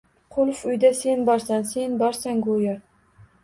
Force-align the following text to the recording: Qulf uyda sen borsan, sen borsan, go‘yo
Qulf 0.37 0.63
uyda 0.69 0.91
sen 1.01 1.21
borsan, 1.29 1.69
sen 1.75 1.95
borsan, 2.03 2.43
go‘yo 2.51 2.77